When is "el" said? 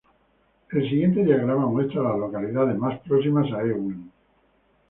0.71-0.89